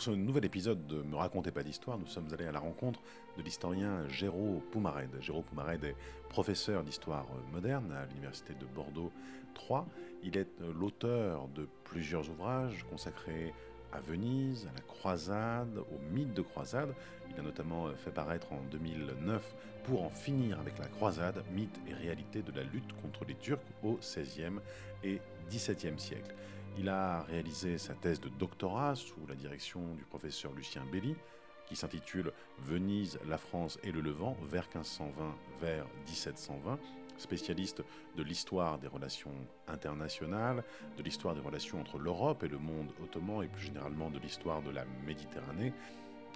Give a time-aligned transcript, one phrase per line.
[0.00, 3.02] Pour ce nouvel épisode de Me racontez pas d'histoire, nous sommes allés à la rencontre
[3.36, 5.10] de l'historien Géraud Poumared.
[5.20, 5.94] Géraud Poumared est
[6.30, 9.12] professeur d'histoire moderne à l'université de Bordeaux
[9.52, 9.86] 3.
[10.22, 13.52] Il est l'auteur de plusieurs ouvrages consacrés
[13.92, 16.94] à Venise, à la croisade, au mythe de croisade.
[17.30, 19.54] Il a notamment fait paraître en 2009
[19.84, 23.60] Pour en finir avec la croisade, mythe et réalité de la lutte contre les Turcs
[23.84, 24.60] au XVIe
[25.04, 25.20] et
[25.50, 26.34] XVIIe siècle.
[26.78, 31.14] Il a réalisé sa thèse de doctorat sous la direction du professeur Lucien Belli,
[31.66, 36.78] qui s'intitule Venise, la France et le Levant, vers 1520 vers 1720,
[37.16, 37.82] spécialiste
[38.16, 39.34] de l'histoire des relations
[39.68, 40.64] internationales,
[40.96, 44.62] de l'histoire des relations entre l'Europe et le monde ottoman et plus généralement de l'histoire
[44.62, 45.72] de la Méditerranée.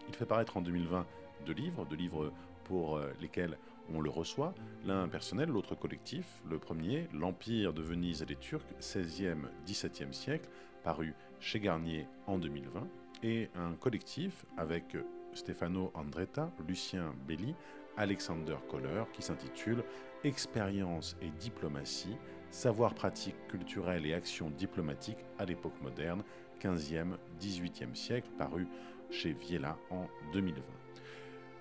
[0.08, 1.06] Il fait paraître en 2020
[1.46, 2.32] deux livres, deux livres
[2.64, 3.58] pour euh, lesquels
[3.92, 4.54] on le reçoit,
[4.84, 6.42] l'un personnel, l'autre collectif.
[6.48, 10.48] Le premier, L'Empire de Venise et les Turcs, 16e, 17e siècle,
[10.82, 12.86] paru chez Garnier en 2020,
[13.22, 14.96] et un collectif avec
[15.32, 17.54] Stefano Andretta, Lucien Belli,
[17.96, 19.84] Alexander Kohler, qui s'intitule
[20.24, 22.16] Expérience et diplomatie,
[22.50, 26.22] savoir pratique culturel et action diplomatique à l'époque moderne,
[26.60, 28.66] 15e, 18e siècle, paru
[29.10, 30.83] chez Viella en 2020.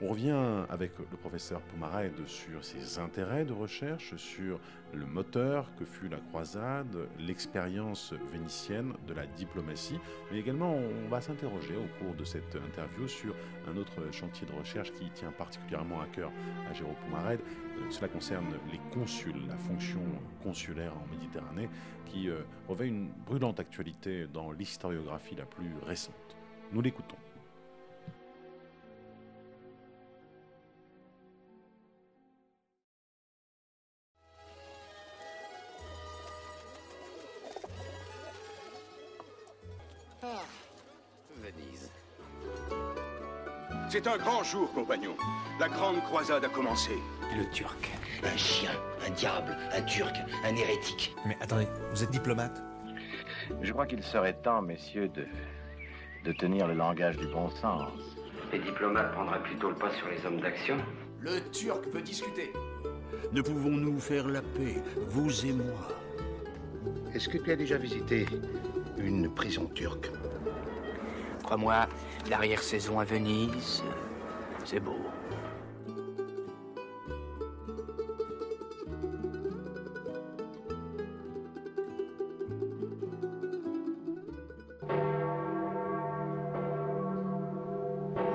[0.03, 4.59] On revient avec le professeur Poumarède sur ses intérêts de recherche, sur
[4.93, 9.97] le moteur que fut la croisade, l'expérience vénitienne de la diplomatie,
[10.29, 13.33] mais également on va s'interroger au cours de cette interview sur
[13.65, 16.33] un autre chantier de recherche qui tient particulièrement à cœur
[16.69, 17.39] à Jérôme Poumarède.
[17.39, 20.03] Euh, cela concerne les consuls, la fonction
[20.43, 21.69] consulaire en Méditerranée,
[22.07, 26.35] qui euh, revêt une brûlante actualité dans l'historiographie la plus récente.
[26.73, 27.22] Nous l'écoutons.
[44.03, 45.15] C'est un grand jour, compagnon.
[45.61, 46.91] La grande croisade a commencé.
[47.37, 47.89] Le Turc
[48.21, 48.71] Un chien,
[49.07, 51.15] un diable, un Turc, un hérétique.
[51.25, 52.61] Mais attendez, vous êtes diplomate
[53.61, 55.25] Je crois qu'il serait temps, messieurs, de,
[56.25, 57.93] de tenir le langage du bon sens.
[58.51, 60.75] Les diplomates prendraient plutôt le pas sur les hommes d'action.
[61.21, 62.51] Le Turc veut discuter.
[63.31, 65.87] Ne pouvons-nous faire la paix, vous et moi
[67.15, 68.25] Est-ce que tu as déjà visité
[68.97, 70.11] une prison turque?
[71.43, 71.87] Crois-moi,
[72.29, 73.83] l'arrière-saison à Venise,
[74.65, 74.95] c'est beau.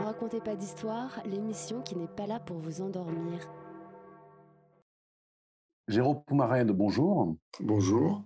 [0.04, 3.40] Racontez pas d'histoire, l'émission qui n'est pas là pour vous endormir.
[5.86, 7.34] Jérôme Poumarède, bonjour.
[7.60, 8.22] Bonjour.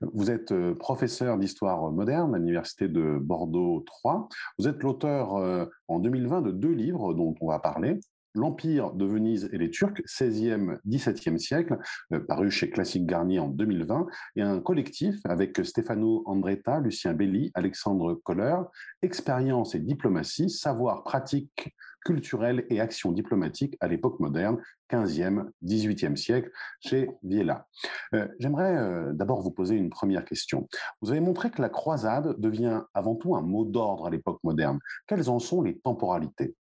[0.00, 4.28] Vous êtes euh, professeur d'histoire moderne à l'Université de Bordeaux 3.
[4.58, 7.98] Vous êtes l'auteur euh, en 2020 de deux livres dont on va parler.
[8.34, 11.78] L'Empire de Venise et les Turcs, 16e, 17e siècle,
[12.12, 14.06] euh, paru chez Classique Garnier en 2020,
[14.36, 18.56] et un collectif avec Stefano Andretta, Lucien Belli, Alexandre Kohler,
[19.02, 21.74] Expérience et diplomatie, savoir pratique
[22.04, 26.50] culturel et action diplomatique à l'époque moderne, 15e, 18e siècle,
[26.80, 27.66] chez Viella.
[28.14, 30.68] Euh, J'aimerais euh, d'abord vous poser une première question.
[31.00, 34.78] Vous avez montré que la croisade devient avant tout un mot d'ordre à l'époque moderne.
[35.06, 36.54] Quelles en sont les temporalités?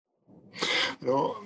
[1.02, 1.42] Alors,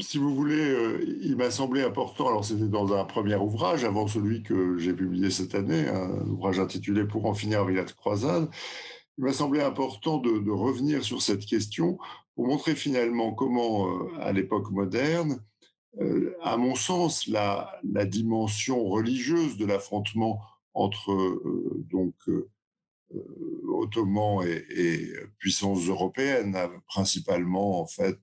[0.00, 4.06] si vous voulez, euh, il m'a semblé important, alors c'était dans un premier ouvrage, avant
[4.06, 8.48] celui que j'ai publié cette année, un ouvrage intitulé Pour en finir avec la croisade,
[9.16, 11.98] il m'a semblé important de, revenir sur cette question
[12.34, 15.42] pour montrer finalement comment, euh, à l'époque moderne,
[16.00, 20.40] euh, à mon sens, la, la dimension religieuse de l'affrontement
[20.74, 21.40] entre
[21.90, 22.14] donc
[23.68, 26.56] ottomans et, puissances européennes,
[26.86, 28.18] principalement en fait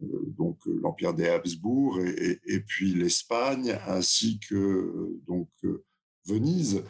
[0.00, 5.48] donc l'empire des Habsbourg et, puis l'Espagne ainsi que donc
[6.26, 6.84] Venise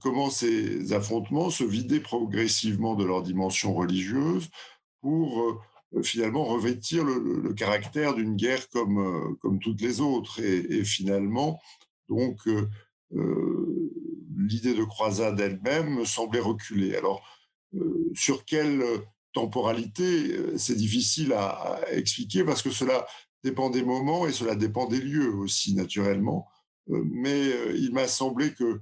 [0.00, 4.48] comment ces affrontements se vidaient progressivement de leur dimension religieuse
[5.00, 5.62] pour
[6.02, 10.40] finalement revêtir le, caractère d'une guerre comme, comme toutes les autres.
[10.42, 11.60] Et, finalement,
[12.08, 13.85] donc, euh,
[14.46, 16.96] l'idée de croisade elle-même me semblait reculer.
[16.96, 17.22] Alors,
[17.74, 18.82] euh, sur quelle
[19.32, 23.06] temporalité, c'est difficile à, à, expliquer parce que cela
[23.44, 26.48] dépend des moments et cela dépend des lieux aussi, naturellement.
[26.90, 28.80] Euh, mais il m'a semblé que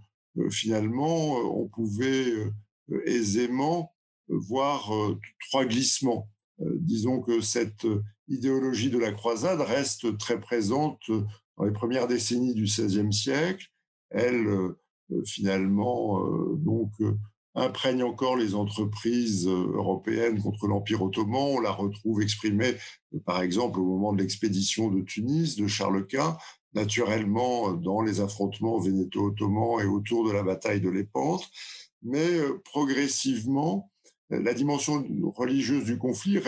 [0.50, 2.32] finalement, on pouvait
[3.06, 3.94] aisément
[4.28, 4.90] voir
[5.48, 6.28] trois glissements.
[6.58, 7.86] Disons que cette
[8.26, 11.08] idéologie de la croisade reste très présente
[11.56, 13.68] dans les premières décennies du XVIe siècle.
[14.10, 14.48] Elle,
[15.26, 16.20] finalement,
[16.56, 16.90] donc,
[17.54, 21.56] imprègne encore les entreprises européennes contre l'Empire ottoman.
[21.56, 22.74] On la retrouve exprimée,
[23.24, 26.36] par exemple, au moment de l'expédition de Tunis de Charles Quint,
[26.74, 31.48] naturellement dans les affrontements vénéto-ottomans et autour de la bataille de Lépante.
[32.02, 33.90] Mais progressivement,
[34.30, 35.06] la dimension
[35.36, 36.40] religieuse du conflit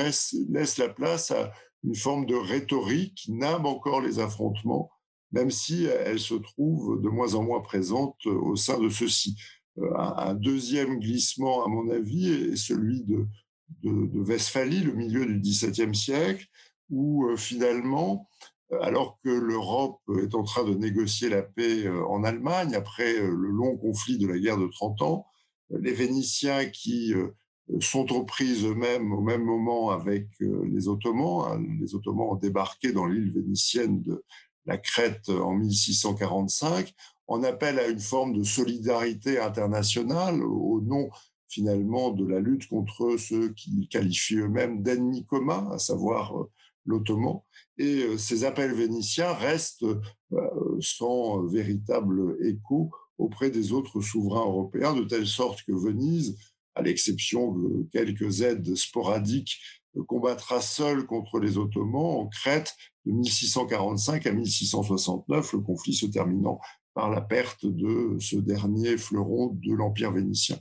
[0.48, 1.52] laisse la place à
[1.84, 4.90] une forme de rhétorique qui name encore les affrontements,
[5.32, 9.36] même si elle se trouve de moins en moins présente au sein de ceux-ci.
[9.78, 13.26] Euh, un deuxième glissement, à mon avis, est celui de,
[13.82, 16.46] de, Westphalie, le milieu du XVIIe siècle,
[16.90, 18.28] où euh, finalement,
[18.80, 23.50] alors que l'Europe est en train de négocier la paix euh, en Allemagne, après le
[23.50, 25.26] long conflit de la guerre de 30 ans,
[25.70, 27.12] les Vénitiens qui
[27.80, 31.44] sont aux prises eux-mêmes au même moment avec les Ottomans.
[31.50, 34.24] Hein, les Ottomans ont débarqué dans l'île vénitienne de
[34.66, 36.92] la Crète en 1645.
[37.28, 41.08] On appelle à une forme de solidarité internationale au nom
[41.48, 46.50] finalement de la lutte contre ceux qu'ils qualifient eux-mêmes d'ennemis communs, à savoir euh,
[46.84, 47.40] l'Ottoman.
[47.78, 54.94] Et euh, ces appels vénitiens restent euh, sans véritable écho auprès des autres souverains européens,
[54.94, 56.36] de telle sorte que Venise,
[56.74, 59.58] à l'exception de quelques aides sporadiques,
[60.02, 66.60] combattra seule contre les Ottomans en Crète de 1645 à 1669, le conflit se terminant
[66.94, 70.56] par la perte de ce dernier fleuron de l'Empire vénitien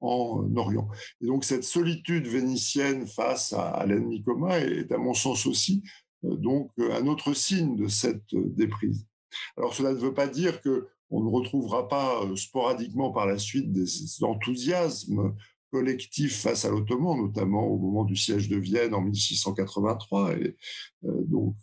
[0.00, 0.88] en Orient.
[1.20, 5.82] Et donc cette solitude vénitienne face à, l'ennemi commun est, à mon sens aussi,
[6.24, 9.06] euh, donc un autre signe de cette déprise.
[9.56, 13.38] Alors cela ne veut pas dire que on ne retrouvera pas euh, sporadiquement par la
[13.38, 13.88] suite des
[14.22, 15.34] enthousiasmes
[15.70, 20.56] collectifs face à l'Ottoman, notamment au moment du siège de Vienne en 1683, et
[21.04, 21.54] euh, donc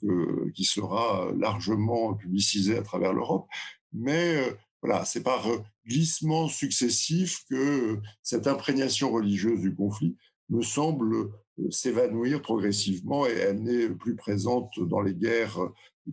[0.53, 3.47] qui sera largement publicisé à travers l'Europe.
[3.95, 5.57] Mais euh, voilà, c'est par euh,
[5.87, 10.15] glissement successif que euh, cette imprégnation religieuse du conflit
[10.49, 11.31] me semble
[11.71, 15.57] s'évanouir progressivement et elle n'est plus présente dans les guerres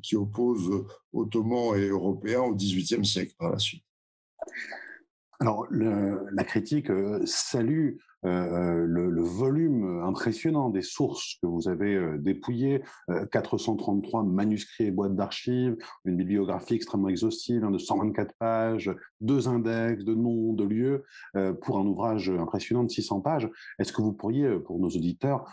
[0.03, 3.85] qui opposent Ottomans et Européens au XVIIIe siècle par la suite.
[5.43, 6.87] Alors, la critique
[7.25, 12.83] salue euh, le, le, volume impressionnant des sources que vous avez euh, dépouillées,
[13.33, 19.49] 433 euh, manuscrits et boîtes d'archives, une bibliographie extrêmement exhaustive hein, de 124 pages, deux
[19.49, 21.05] index de noms, de lieux,
[21.63, 23.51] pour un ouvrage impressionnant de 600 pages.
[23.79, 25.45] Est-ce que vous pourriez, pour nos auditeurs,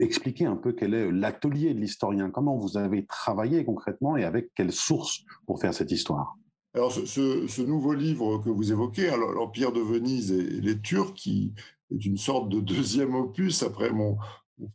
[0.00, 2.30] expliquer un peu quel est l'atelier de l'historien?
[2.30, 6.36] Comment vous avez travaillé concrètement et avec quelles sources pour faire cette histoire?
[6.74, 11.54] Alors, ce, nouveau livre que vous évoquez, l'Empire de Venise et les Turcs, qui
[11.94, 14.18] est une sorte de deuxième opus après mon,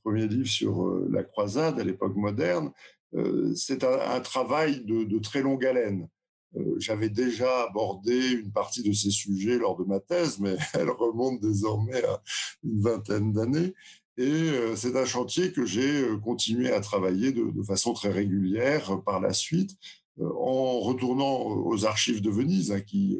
[0.03, 2.71] premier livre sur euh, la croisade à l'époque moderne.
[3.15, 6.07] Euh, c'est un, travail de, très longue haleine.
[6.55, 10.89] Euh, j'avais déjà abordé une partie de ces sujets lors de ma thèse, mais elle
[10.89, 12.21] remonte désormais à
[12.63, 13.73] une vingtaine d'années.
[14.17, 19.31] Et c'est un chantier que j'ai continué à travailler de, façon très régulière par la
[19.31, 19.77] suite,
[20.21, 23.17] en retournant aux archives de Venise, hein, qui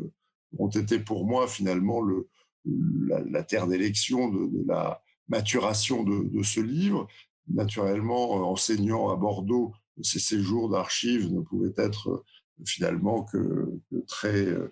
[0.57, 2.27] ont été pour moi finalement le,
[2.65, 7.07] la, terre d'élection de, la maturation de, ce livre.
[7.47, 12.23] Naturellement, euh, enseignant à Bordeaux, ces séjours d'archives ne pouvaient être euh,
[12.65, 14.69] finalement que, très euh,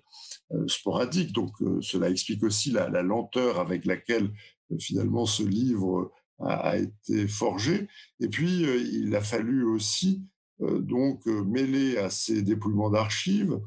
[0.68, 1.34] sporadiques.
[1.34, 4.32] Donc cela explique aussi la, lenteur avec laquelle
[4.80, 7.88] finalement ce livre a, été forgé.
[8.20, 10.22] Et puis il a fallu aussi
[10.60, 13.60] donc mêler à ces dépouillements d'archives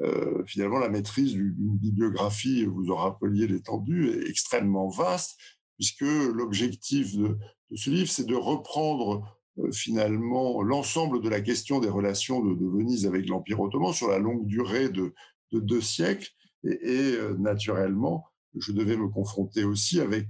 [0.00, 5.38] euh, finalement, la maîtrise d'une bibliographie, vous en rappeliez l'étendue, est extrêmement vaste,
[5.76, 7.36] puisque l'objectif de,
[7.74, 9.22] ce livre, c'est de reprendre
[9.58, 14.18] euh, finalement l'ensemble de la question des relations de, Venise avec l'Empire ottoman sur la
[14.18, 15.12] longue durée de,
[15.52, 16.30] deux siècles.
[16.64, 18.24] Et, euh, naturellement,
[18.56, 20.28] je devais me confronter aussi avec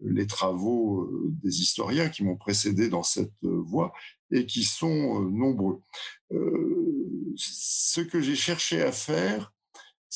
[0.00, 1.10] les travaux
[1.42, 3.92] des historiens qui m'ont précédé dans cette voie
[4.30, 5.80] et qui sont nombreux.
[7.36, 9.52] Ce que j'ai cherché à faire,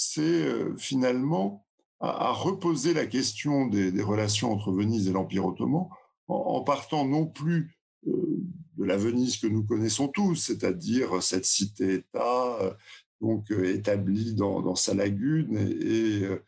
[0.00, 1.66] c'est euh, finalement
[2.00, 5.88] à, reposer la question des, relations entre Venise et l'Empire ottoman
[6.28, 8.40] en, partant non plus euh,
[8.78, 12.72] de la Venise que nous connaissons tous, c'est-à-dire cette cité-État euh,
[13.20, 16.40] donc établie dans, sa lagune,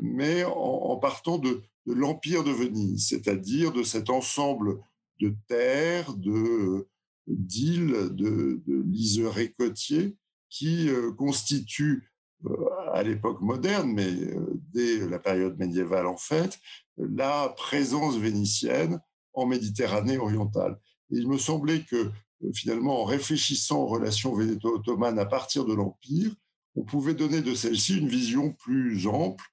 [0.00, 4.78] mais en, partant de, de l'Empire de Venise, c'est-à-dire de cet ensemble
[5.20, 6.88] de terres, de
[7.26, 10.16] d'îles, de, de liserés côtiers
[10.48, 12.10] qui euh, constituent
[12.46, 12.54] euh,
[12.92, 16.58] à l'époque moderne, mais euh, dès la période médiévale en fait,
[16.96, 19.00] la présence vénitienne
[19.34, 20.78] en Méditerranée orientale.
[21.10, 22.10] il me semblait que
[22.54, 26.32] finalement, en réfléchissant aux relations vénéto-ottomanes à partir de l'Empire,
[26.74, 29.44] on pouvait donner de celle-ci une vision plus ample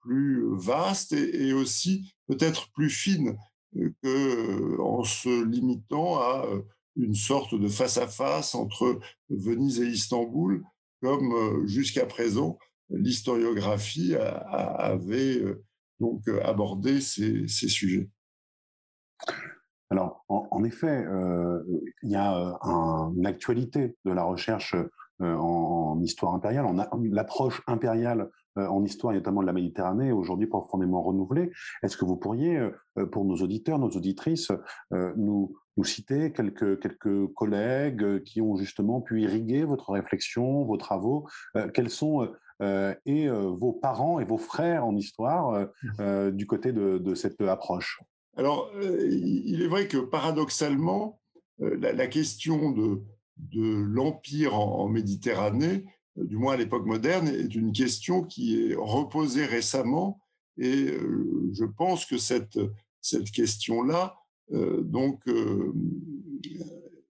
[0.00, 3.36] plus vaste et, aussi peut-être plus fine
[4.02, 6.44] qu'en se limitant à
[6.96, 10.64] une sorte de face-à-face entre Venise et Istanbul,
[11.02, 12.58] comme jusqu'à présent
[12.90, 15.42] l'historiographie avait
[16.00, 18.08] donc abordé ces, sujets.
[19.90, 21.04] Alors, en, effet,
[22.02, 24.74] il y a une actualité de la recherche
[25.20, 26.66] en, histoire impériale,
[27.10, 31.50] l'approche impériale en histoire, notamment de la Méditerranée, aujourd'hui profondément renouvelée.
[31.82, 32.60] Est-ce que vous pourriez,
[33.12, 34.50] pour nos auditeurs, nos auditrices,
[34.90, 41.26] nous, nous citer quelques, quelques collègues qui ont justement pu irriguer votre réflexion, vos travaux
[41.74, 42.28] Quels sont
[42.60, 46.30] et vos parents et vos frères en histoire mmh.
[46.30, 48.00] du côté de, cette approche?
[48.36, 51.20] Alors, il est vrai que paradoxalement,
[51.58, 53.02] la, question de,
[53.36, 55.84] de l'empire en, Méditerranée,
[56.16, 60.20] du moins à l'époque moderne, est une question qui est reposée récemment.
[60.58, 60.92] Et
[61.52, 62.58] je pense que cette,
[63.00, 64.16] cette question-là,
[64.50, 65.22] donc,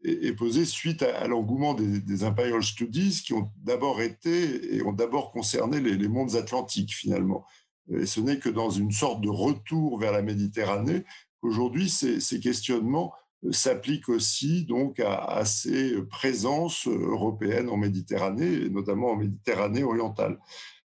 [0.04, 5.30] est, posée suite à, l'engouement des, Imperial Studies qui ont d'abord été et ont d'abord
[5.30, 7.44] concerné les, mondes atlantiques finalement.
[7.90, 11.04] Et ce n'est que dans une sorte de retour vers la Méditerranée
[11.40, 13.12] qu'aujourd'hui ces, questionnements
[13.52, 20.38] s'appliquent aussi donc à, ces présences européennes en Méditerranée, et notamment en Méditerranée orientale.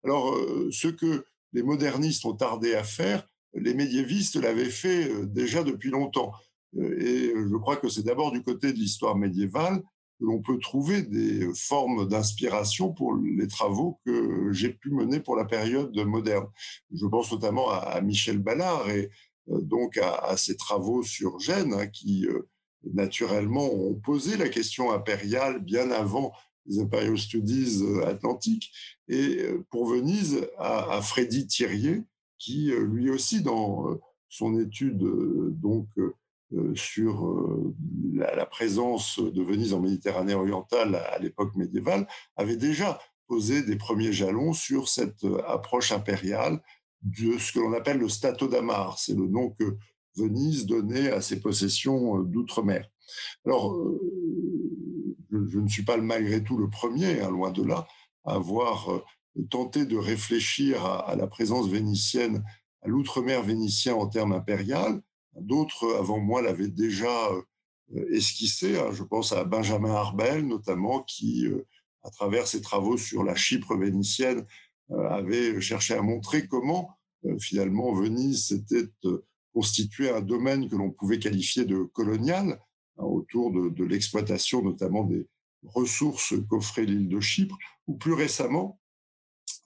[0.05, 5.27] Alors, euh, ce que les modernistes ont tardé à faire, les médiévistes l'avaient fait euh,
[5.27, 6.33] déjà depuis longtemps.
[6.77, 9.83] Euh, et je crois que c'est d'abord du côté de l'histoire médiévale
[10.19, 15.37] que l'on peut trouver des formes d'inspiration pour les travaux que j'ai pu mener pour
[15.37, 16.47] la période moderne.
[16.93, 19.11] Je pense notamment à, Michel Ballard et
[19.47, 22.49] donc à, ses travaux sur Gênes, hein, qui euh,
[22.93, 26.33] naturellement ont posé la question impériale bien avant
[26.67, 28.73] les Imperial Studies atlantiques.
[29.09, 32.03] Et pour Venise, à, Freddy Thirier,
[32.39, 34.99] qui lui aussi, dans son étude
[35.61, 35.89] donc
[36.55, 37.75] euh, sur euh,
[38.13, 42.07] la, présence de Venise en Méditerranée orientale à, l'époque médiévale,
[42.37, 46.61] avait déjà posé des premiers jalons sur cette euh, approche impériale
[47.03, 48.99] de ce que l'on appelle le Stato d'Amar.
[48.99, 49.77] C'est le nom que
[50.17, 52.89] Venise donnait à ses possessions d'outre-mer.
[53.47, 53.77] Alors,
[55.31, 57.87] je, ne suis pas malgré tout le premier, hein, loin de là,
[58.25, 59.03] à avoir
[59.51, 62.45] tenté de réfléchir à, la présence vénitienne,
[62.83, 65.01] à l'outre-mer vénitien en termes impérial,
[65.41, 68.79] D'autres avant moi l'avaient déjà euh, esquissé.
[68.79, 68.91] Hein.
[68.93, 71.67] Je pense à Benjamin Arbel notamment, qui, euh,
[72.03, 74.45] à travers ses travaux sur la Chypre vénitienne, euh,
[75.09, 76.91] avait cherché à montrer comment
[77.41, 78.89] finalement Venise s'était
[79.55, 82.61] constitué un domaine que l'on pouvait qualifier de colonial
[82.99, 85.27] hein, autour de, l'exploitation notamment des
[85.65, 87.57] ressources qu'offrait l'île de Chypre,
[87.87, 88.81] ou plus récemment,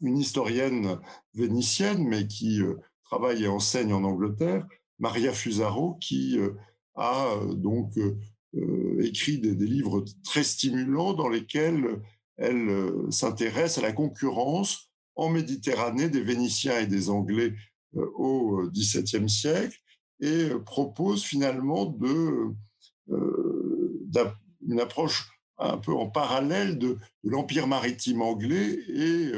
[0.02, 1.00] une historienne
[1.35, 2.61] vénitienne, mais qui
[3.04, 4.66] travaille et enseigne en Angleterre,
[4.99, 6.54] Maria Fusaro, qui euh,
[6.95, 12.00] a euh, donc euh, écrit des, livres très stimulants dans lesquels
[12.38, 17.54] elle s'intéresse à la concurrence en Méditerranée des Vénitiens et des Anglais
[17.94, 19.78] au XVIIe siècle
[20.20, 21.94] et propose finalement
[23.08, 29.32] une approche un peu en parallèle de, l'empire maritime anglais et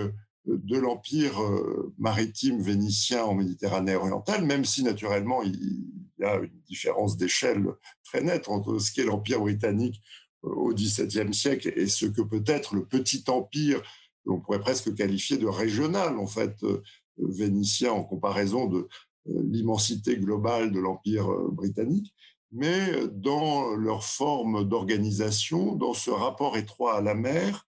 [0.49, 5.85] de l'empire euh, maritime vénitien en Méditerranée orientale, même si naturellement il
[6.18, 7.66] y a une différence d'échelle
[8.04, 10.00] très nette entre ce qu'est l'empire britannique
[10.44, 13.82] euh, au XVIIe siècle et ce que peut être le petit empire,
[14.28, 16.82] qu'on pourrait presque qualifier de régional en fait, euh,
[17.18, 18.88] vénitien en comparaison de
[19.26, 22.14] l'immensité globale de l'empire britannique,
[22.52, 27.66] mais dans leur forme d'organisation, dans ce rapport étroit à la mer,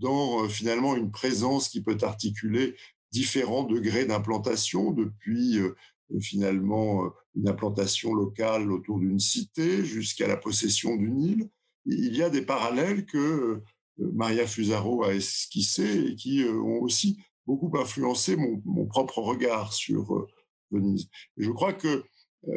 [0.00, 2.74] dans euh, finalement une présence qui peut articuler
[3.12, 5.76] différents degrés d'implantation, depuis euh,
[6.20, 11.50] finalement euh, une implantation locale autour d'une cité jusqu'à la possession d'une île.
[11.86, 13.62] Il y a des parallèles que
[14.12, 20.26] Maria Fusaro a esquissés et qui ont aussi beaucoup influencé mon, propre regard sur
[20.70, 21.08] Venise.
[21.36, 22.04] Et je crois que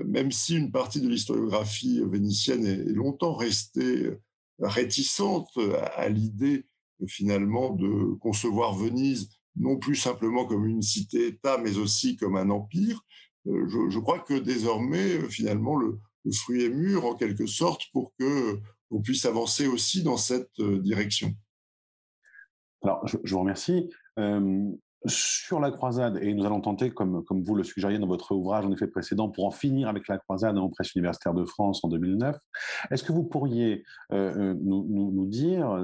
[0.05, 4.11] même si une partie de l'historiographie vénitienne est longtemps restée
[4.59, 5.49] réticente
[5.95, 6.65] à l'idée
[7.07, 13.01] finalement de concevoir Venise non plus simplement comme une cité-État, mais aussi comme un empire.
[13.47, 15.99] Euh, je, crois que désormais, finalement, le,
[16.33, 18.59] fruit est mûr en quelque sorte pour que
[18.93, 21.33] on puisse avancer aussi dans cette euh, direction.
[22.83, 23.89] Alors, je, vous remercie.
[24.19, 24.69] Euh,
[25.05, 28.65] sur la croisade, et nous allons tenter, comme, comme vous le suggériez dans votre ouvrage
[28.65, 31.89] en effet précédent, pour en finir avec la croisade en presse universitaire de France en
[31.89, 32.37] 2009,
[32.89, 33.83] est-ce que vous pourriez
[34.13, 35.77] euh, nous, nous, dire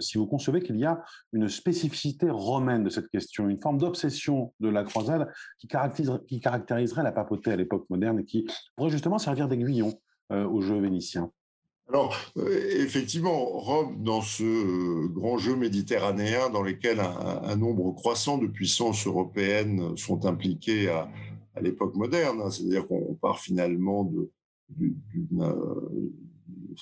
[0.00, 4.52] si vous concevez qu'il y a une spécificité romaine de cette question, une forme d'obsession
[4.60, 5.68] de la croisade qui,
[6.28, 8.46] qui caractériserait la papauté à l'époque moderne et qui
[8.76, 9.94] pourrait justement servir d'aiguillon
[10.30, 11.32] aux jeux vénitiens
[11.92, 18.38] alors, euh, effectivement, Rome, dans ce euh, grand jeu méditerranéen dans lequel un, nombre croissant
[18.38, 21.10] de puissances européennes sont impliquées à,
[21.60, 24.30] l'époque moderne, hein, c'est-à-dire qu'on part finalement de,
[24.80, 25.90] euh,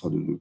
[0.05, 0.39] de,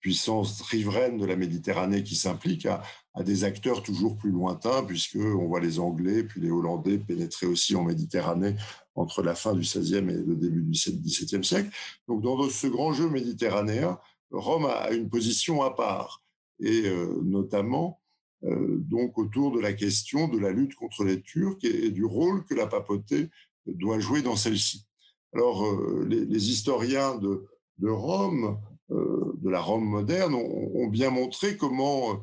[0.00, 2.82] puissances riveraines de la Méditerranée qui s'impliquent à,
[3.24, 7.82] des acteurs toujours plus lointains, puisqu'on voit les Anglais puis les Hollandais pénétrer aussi en
[7.82, 8.54] Méditerranée
[8.94, 11.70] entre la fin du XVIe et le début du XVIIe siècle.
[12.06, 13.98] Donc, dans ce grand jeu méditerranéen,
[14.30, 16.22] Rome a une position à part,
[16.60, 18.00] et euh, notamment
[18.44, 22.44] euh, donc autour de la question de la lutte contre les Turcs et, du rôle
[22.44, 23.30] que la papauté
[23.66, 24.86] doit jouer dans celle-ci.
[25.34, 27.44] Alors, euh, les, historiens de,
[27.82, 28.58] Rome,
[28.90, 32.20] de la Rome moderne, ont, bien montré comment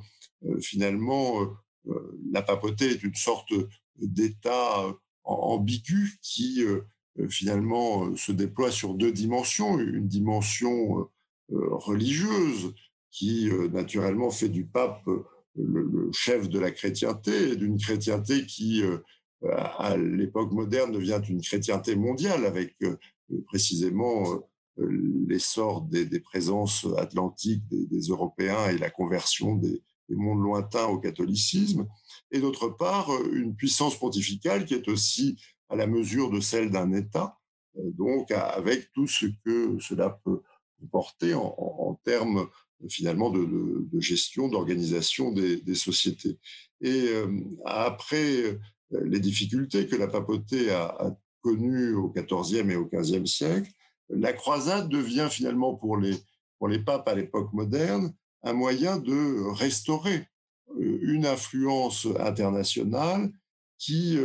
[0.59, 1.47] finalement
[2.31, 3.53] la papauté est une sorte
[3.97, 4.85] d'État
[5.23, 6.63] ambigu qui
[7.29, 11.07] finalement se déploie sur deux dimensions, une dimension
[11.51, 12.73] euh, religieuse
[13.11, 15.23] qui, euh, naturellement, fait du pape euh,
[15.55, 18.83] le, chef de la chrétienté, d'une chrétienté qui,
[19.49, 22.75] à l'époque moderne, devient une chrétienté mondiale, avec
[23.45, 24.25] précisément
[24.77, 31.87] l'essor des, présences atlantiques des, Européens et la conversion des, des, mondes lointains au catholicisme,
[32.31, 35.37] et d'autre part, une puissance pontificale qui est aussi
[35.69, 37.37] à la mesure de celle d'un État,
[37.75, 40.41] donc avec tout ce que cela peut
[40.91, 42.47] porter en, termes
[42.89, 46.37] finalement de, gestion, d'organisation des, sociétés.
[46.81, 48.59] Et euh, après euh,
[49.05, 53.71] les difficultés que la papauté a, connues au XIVe et au XVe siècle,
[54.09, 56.15] la croisade devient finalement pour les,
[56.59, 58.13] pour les papes à l'époque moderne
[58.43, 60.27] un moyen de restaurer
[60.79, 63.31] euh, une influence internationale
[63.77, 64.17] qui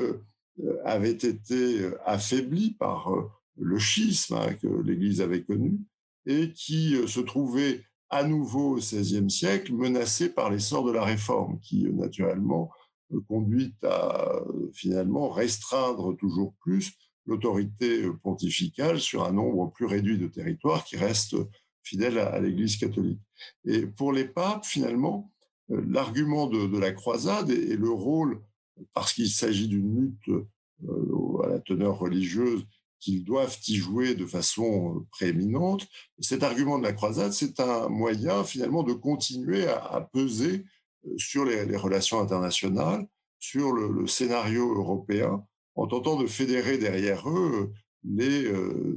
[0.84, 3.10] avait été affaiblie par
[3.56, 5.80] le schisme hein, que l'Église avait connu
[6.26, 11.04] et qui euh, se trouvait à nouveau au XVIe siècle menacé par l'essor de la
[11.04, 12.70] réforme, qui euh, naturellement
[13.12, 14.40] euh, conduit à
[14.72, 16.92] finalement restreindre toujours plus
[17.30, 21.36] l'autorité pontificale sur un nombre plus réduit de territoires qui restent
[21.82, 23.20] fidèles à, l'Église catholique.
[23.64, 25.32] Et pour les papes, finalement,
[25.68, 28.42] l'argument de, la croisade et, le rôle,
[28.92, 30.46] parce qu'il s'agit d'une lutte
[31.44, 32.66] à la teneur religieuse
[33.00, 35.88] qu'ils doivent y jouer de façon euh, prééminente.
[36.20, 40.64] Cet argument de la croisade, c'est un moyen finalement de continuer à, peser
[41.06, 43.06] euh, sur les, relations internationales,
[43.38, 45.42] sur le, scénario européen,
[45.74, 47.72] en tentant de fédérer derrière eux euh,
[48.04, 48.50] les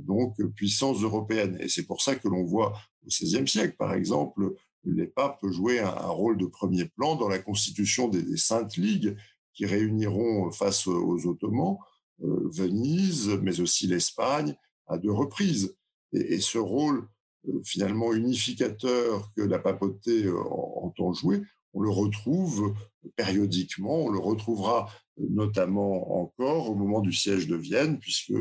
[0.04, 1.58] donc puissances européennes.
[1.60, 4.54] Et c'est pour ça que l'on voit au XVIe siècle, par exemple,
[4.86, 9.16] les papes jouer un, rôle de premier plan dans la constitution des, saintes ligues
[9.54, 11.78] qui réuniront face aux Ottomans
[12.24, 14.56] euh, Venise, mais aussi l'Espagne,
[14.88, 15.76] à deux reprises.
[16.14, 17.08] Et, ce rôle
[17.48, 21.42] euh, finalement unificateur que la papauté euh, entend jouer,
[21.74, 22.74] on le retrouve
[23.16, 28.34] périodiquement, on le retrouvera notamment encore au moment du siège de Vienne, puisque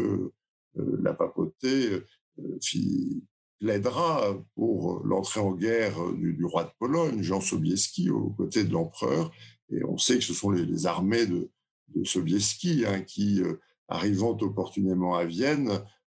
[0.75, 2.03] la papauté
[3.62, 9.31] plaidera pour l'entrée en guerre du, roi de Pologne, Jean Sobieski, aux côtés de l'empereur.
[9.71, 11.51] Et on sait que ce sont les armées de,
[12.05, 15.71] Sobieski, hein, qui, euh, arrivant opportunément à Vienne,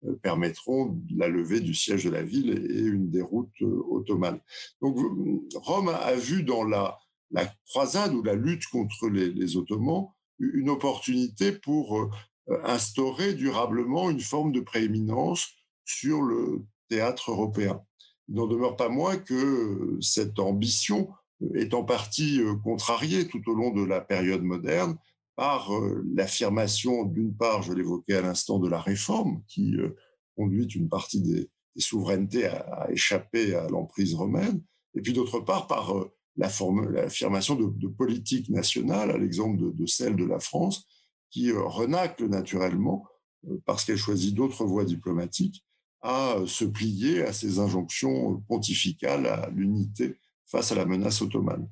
[0.05, 4.39] euh, permettront la levée du siège de la ville et une déroute euh, ottomane.
[4.81, 4.97] Donc
[5.53, 6.97] Rome a vu dans la,
[7.31, 10.07] la croisade ou la lutte contre les, Ottomans
[10.39, 12.09] une opportunité pour
[12.63, 15.49] instaurer durablement une forme de prééminence
[15.83, 17.81] sur le théâtre européen.
[18.29, 21.09] Il n'en demeure pas moins que cette ambition
[21.55, 24.97] est en partie contrariée tout au long de la période moderne
[25.37, 29.95] par euh, l'affirmation, d'une part, je l'évoquais à l'instant, de la réforme, qui euh,
[30.35, 34.63] conduit une partie des, souverainetés à, échapper à l'emprise romaine,
[34.95, 40.15] et puis d'autre part, par euh, l'affirmation de, de politiques nationales, à l'exemple de, celle
[40.15, 40.85] de la France,
[41.29, 43.05] qui renacle naturellement,
[43.65, 45.65] parce qu'elle choisit d'autres voies diplomatiques,
[46.01, 51.67] à se plier à ces injonctions pontificales à l'unité face à la menace ottomane.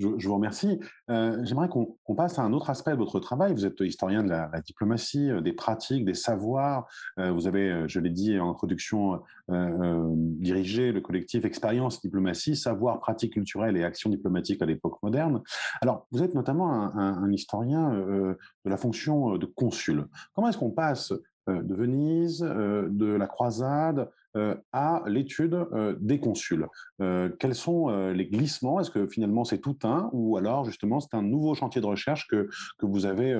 [0.00, 0.80] Je, vous remercie.
[1.08, 3.52] Euh, j'aimerais qu'on passe à un autre aspect de votre travail.
[3.52, 6.88] Vous êtes historien de la, diplomatie, euh, des pratiques, des savoirs.
[7.20, 13.34] Euh, vous avez, je l'ai dit en introduction, dirigé le collectif Expérience Diplomatie, Savoir, Pratique
[13.34, 15.42] culturelle et Action diplomatique à l'époque moderne.
[15.80, 18.36] Alors, vous êtes notamment un, historien de
[18.70, 20.06] la fonction de consul.
[20.34, 21.12] Comment est-ce qu'on passe
[21.48, 26.66] de Venise, de la croisade, euh, à l'étude euh, des consuls.
[27.00, 28.80] Euh, quels sont les glissements?
[28.80, 32.26] Est-ce que finalement c'est tout un ou alors justement c'est un nouveau chantier de recherche
[32.26, 33.32] que, que vous avez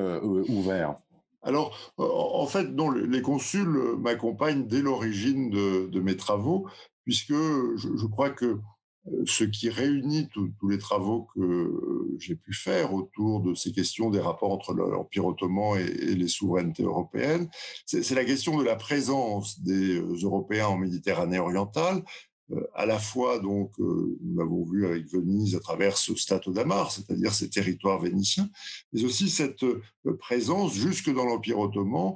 [0.48, 0.96] ouvert?
[1.42, 6.68] Alors, en fait, non, les consuls m'accompagnent dès l'origine de, de, mes travaux,
[7.04, 8.60] puisque je crois que
[9.26, 14.20] ce qui réunit tous les travaux que j'ai pu faire autour de ces questions des
[14.20, 17.48] rapports entre l'Empire ottoman et, les souverainetés européennes,
[17.86, 22.02] c'est la question de la présence des euh, Européens en Méditerranée orientale,
[22.52, 26.52] euh, à la fois, donc, euh, nous l'avons vu avec Venise à travers ce Stato
[26.52, 28.48] d'Amar, c'est-à-dire ces territoires vénitiens,
[28.92, 29.64] mais aussi cette
[30.18, 32.14] présence jusque dans l'Empire ottoman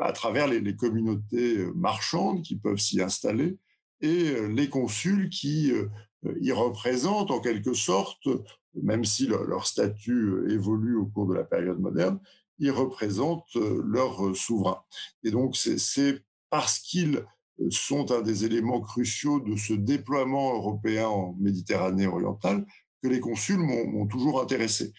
[0.00, 3.56] à travers les communautés marchandes qui peuvent s'y installer
[4.02, 5.72] et les consuls qui
[6.40, 8.28] ils représentent en quelque sorte,
[8.74, 12.18] même si leur, statut évolue au cours de la période moderne,
[12.58, 14.82] ils représentent leur souverain.
[15.22, 17.24] Et donc c'est parce qu'ils
[17.70, 22.66] sont un des éléments cruciaux de ce déploiement européen en Méditerranée orientale
[23.02, 24.92] que les consuls m'ont toujours intéressé.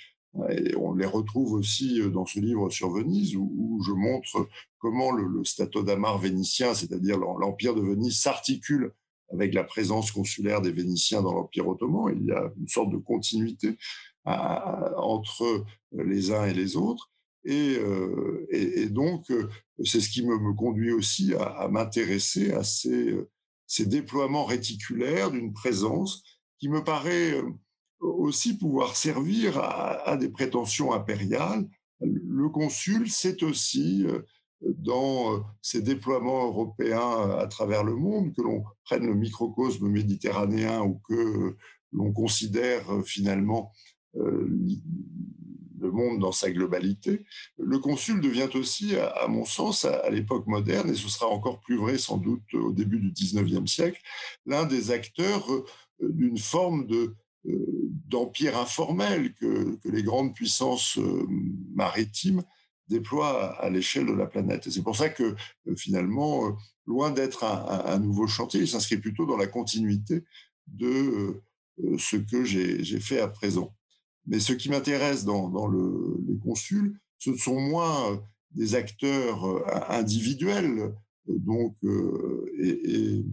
[0.52, 5.24] Et on les retrouve aussi dans ce livre sur Venise, où, je montre comment le,
[5.24, 8.94] le d'Amar vénitien, c'est-à-dire l'Empire de Venise, s'articule
[9.32, 12.16] avec la présence consulaire des Vénitiens dans l'Empire ottoman.
[12.20, 13.78] Il y a une sorte de continuité
[14.26, 17.10] entre les uns et les autres.
[17.46, 19.50] Et, euh, donc, euh,
[19.84, 23.26] c'est ce qui me, conduit aussi à, m'intéresser à ces,
[23.86, 26.24] déploiements réticulaires d'une présence
[26.60, 27.50] qui me paraît euh,
[28.02, 31.68] aussi pouvoir servir à des prétentions impériales.
[32.02, 34.06] Le consul, c'est aussi
[34.62, 40.82] dans euh, ces déploiements européens à travers le monde, que l'on prenne le microcosme méditerranéen
[40.82, 41.56] ou que
[41.92, 43.72] l'on considère euh, finalement
[44.16, 44.50] euh,
[45.82, 47.26] le monde dans sa globalité,
[47.58, 51.78] le consul devient aussi, à mon sens, à l'époque moderne, et ce sera encore plus
[51.78, 54.02] vrai sans doute au début du 19e siècle,
[54.46, 55.48] l'un des acteurs
[56.02, 61.00] d'une forme de, d'empire informel que, les grandes puissances
[61.74, 62.44] maritimes
[62.90, 64.70] déploie à, l'échelle de la planète.
[64.70, 65.36] C'est pour ça que
[65.68, 66.52] euh, finalement, euh,
[66.86, 70.24] loin d'être un, nouveau chantier, il s'inscrit plutôt dans la continuité
[70.68, 71.42] de
[71.84, 73.76] euh, ce que j'ai fait à présent.
[74.26, 78.22] Mais ce qui m'intéresse dans, le, les consuls, ce sont moins
[78.52, 79.46] des acteurs
[79.92, 80.94] individuels,
[81.28, 81.76] donc,
[82.60, 83.24] et,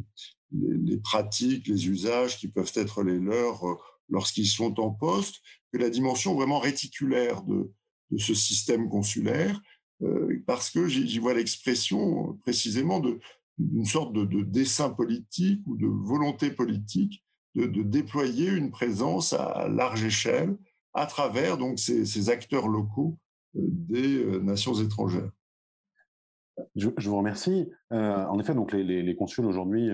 [0.53, 3.63] les, pratiques, les usages qui peuvent être les leurs
[4.09, 5.37] lorsqu'ils sont en poste,
[5.73, 7.73] que la dimension vraiment réticulaire de,
[8.11, 9.61] de ce système consulaire,
[10.03, 13.01] euh, parce que j'y vois l'expression précisément
[13.59, 20.05] d'une sorte de, dessin politique ou de volonté politique de, déployer une présence à large
[20.05, 20.57] échelle
[20.93, 23.17] à travers donc ces, acteurs locaux
[23.57, 25.31] euh, des euh, nations étrangères.
[26.75, 27.69] Je, vous remercie.
[27.91, 29.91] en effet, donc les, consuls aujourd'hui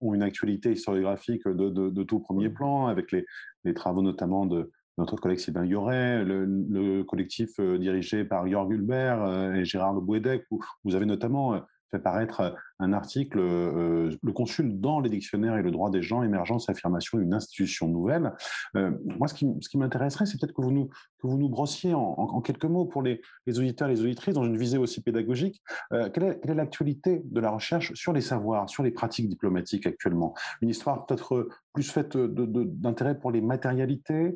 [0.00, 3.24] ont une actualité historiographique de, tout premier plan, avec les,
[3.62, 9.22] les travaux notamment de, notre collègue Sylvain Yoret, le, collectif euh, dirigé par Jörg Hulbert
[9.22, 14.32] euh, et Gérard Le Bouédec, où vous avez notamment euh, fait paraître un article, le
[14.32, 18.32] consul dans les dictionnaires et le droit des gens, émergence, affirmation d'une institution nouvelle.
[18.74, 20.90] Moi, ce qui m'intéresserait, c'est peut-être que vous nous,
[21.26, 24.56] vous nous brossiez en, quelques mots pour les, les, auditeurs et les auditrices, dans une
[24.56, 25.62] visée aussi pédagogique,
[25.92, 30.34] euh, quelle est, l'actualité de la recherche sur les savoirs, sur les pratiques diplomatiques actuellement?
[30.62, 34.34] Une histoire peut-être plus faite d'intérêt pour les matérialités,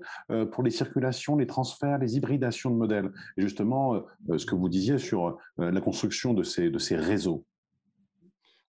[0.53, 3.11] pour les circulations, les transferts, les hybridations de modèles?
[3.39, 4.03] Et justement,
[4.37, 7.45] ce que vous disiez sur la construction de ces, réseaux.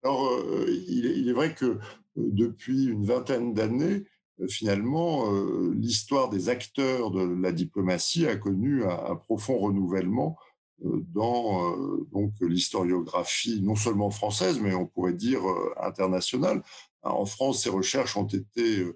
[0.05, 1.79] Alors, euh, il est, vrai que euh,
[2.17, 4.05] depuis une vingtaine d'années,
[4.41, 5.31] euh, finalement,
[5.73, 10.39] l'histoire des acteurs de la diplomatie a connu un, profond renouvellement
[10.81, 11.77] dans
[12.13, 15.41] donc l'historiographie non seulement française, mais on pourrait dire
[15.81, 16.63] internationale.
[17.03, 18.87] En France, ces recherches ont été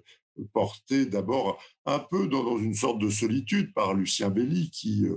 [0.53, 5.07] portées d'abord un peu dans, une sorte de solitude par Lucien Belli, qui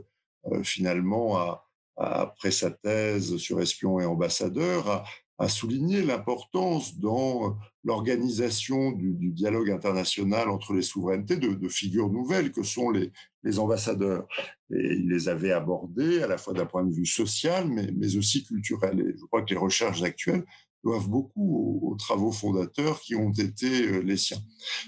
[0.65, 5.05] finalement a, après sa thèse sur espions et ambassadeurs, a,
[5.39, 12.63] a souligné l'importance dans l'organisation du, dialogue international entre les souverainetés de, figures nouvelles que
[12.63, 13.13] sont les,
[13.59, 14.27] ambassadeurs.
[14.71, 18.45] Et il les avait abordées à la fois d'un point de vue social, mais, aussi
[18.45, 19.01] culturel.
[19.01, 20.45] Et je crois que les recherches actuelles
[20.83, 24.41] doivent beaucoup aux, travaux fondateurs qui ont été les siens.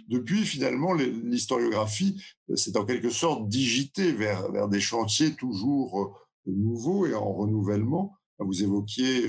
[0.09, 2.21] Depuis, finalement, l'historiographie
[2.55, 8.17] s'est en quelque sorte digitée vers, vers des chantiers toujours nouveaux et en renouvellement.
[8.41, 9.29] Vous évoquiez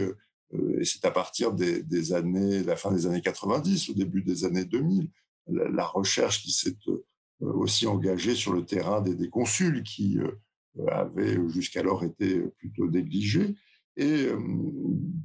[0.51, 4.65] et c'est à partir des, années, la fin des années 90, au début des années
[4.65, 5.09] 2000,
[5.47, 6.75] la, recherche qui s'est
[7.39, 10.17] aussi engagée sur le terrain des, consuls qui
[10.87, 13.55] avaient jusqu'alors été plutôt négligés.
[13.95, 14.29] Et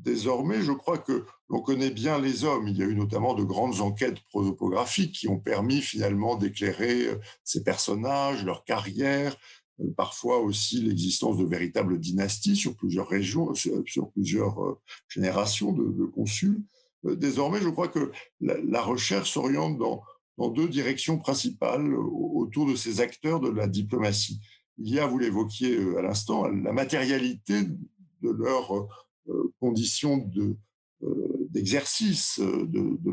[0.03, 2.69] désormais, je crois que l'on connaît bien les hommes.
[2.69, 7.09] Il y a eu notamment de grandes enquêtes prosopographiques qui ont permis finalement d'éclairer
[7.45, 9.39] ces personnages, leur carrière, euh,
[9.97, 16.63] parfois aussi l'existence de véritables dynasties sur plusieurs régions, sur, plusieurs euh, générations de, consuls.
[17.07, 20.03] Euh, désormais, je crois que la, recherche s'oriente dans,
[20.51, 24.41] deux directions principales autour de ces acteurs de la diplomatie.
[24.79, 28.89] Il y a, vous l'évoquiez à l'instant, la matérialité de leurs
[29.61, 30.29] conditions
[31.51, 33.11] d'exercice, de, de, de,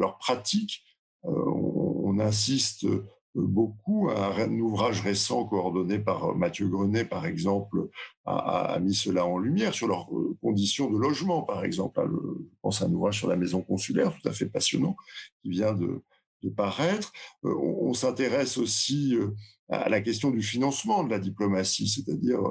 [1.24, 2.88] on insiste
[3.36, 4.10] beaucoup.
[4.10, 7.90] Un, ouvrage récent coordonné par Mathieu Grenet, par exemple,
[8.26, 12.02] a, mis cela en lumière sur leurs euh, conditions de logement, par exemple.
[12.02, 14.96] Je pense à un ouvrage sur la maison consulaire, tout à fait passionnant,
[15.42, 16.02] qui vient de,
[16.56, 17.12] paraître.
[17.46, 19.30] Euh, on, s'intéresse aussi euh,
[19.70, 22.42] à la question du financement de la diplomatie, c'est-à-dire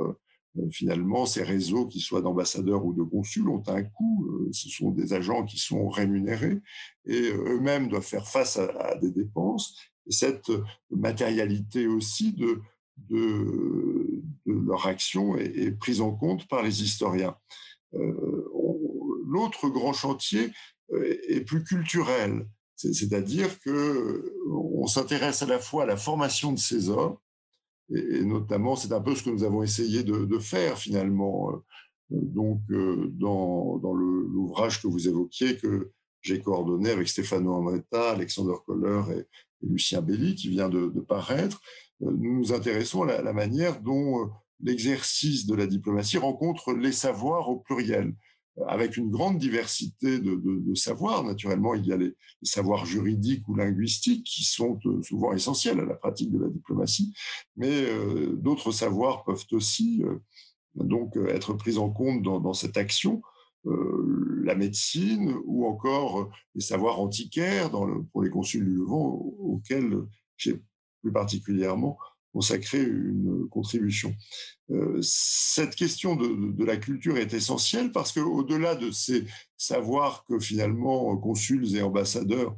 [0.73, 4.49] finalement, ces réseaux, qu'ils soient d'ambassadeurs ou de consuls, ont un coût.
[4.53, 6.59] Ce sont des agents qui sont rémunérés
[7.07, 9.77] et eux-mêmes doivent faire face à des dépenses
[10.09, 10.51] cette
[10.91, 12.61] matérialité aussi de,
[14.47, 17.37] leur action est, prise en compte par les historiens.
[17.95, 18.49] Euh,
[19.27, 20.53] l'autre grand chantier
[20.93, 26.59] euh, est plus culturel, c'est-à-dire que on s'intéresse à la fois à la formation de
[26.59, 27.17] ces hommes,
[27.93, 31.51] et, notamment c'est un peu ce que nous avons essayé de, faire finalement.
[31.51, 31.57] Euh,
[32.11, 39.27] donc, dans, l'ouvrage que vous évoquiez, que j'ai coordonné avec Stéphano Amretta, Alexander Koller et,
[39.63, 41.61] Lucien Belli, qui vient de, paraître,
[42.03, 44.27] euh, nous nous intéressons à la, manière dont euh,
[44.63, 48.15] l'exercice de la diplomatie rencontre les savoirs au pluriel,
[48.67, 51.25] avec une grande diversité de, savoirs.
[51.25, 55.85] Naturellement, il y a les, savoirs juridiques ou linguistiques qui sont euh, souvent essentiels à
[55.85, 57.15] la pratique de la diplomatie,
[57.57, 57.87] mais
[58.35, 60.03] d'autres savoirs peuvent aussi
[60.75, 63.23] donc être pris en compte dans cette action.
[63.67, 67.71] Euh, la médecine ou encore les savoirs antiquaires
[68.11, 69.99] pour les consuls du Levant auxquels
[70.39, 70.63] j'ai
[71.03, 71.99] plus particulièrement
[72.33, 74.15] consacré une contribution.
[74.71, 81.15] Euh, cette question de, la culture est essentielle parce qu'au-delà de ces savoirs que finalement
[81.19, 82.57] consuls et ambassadeurs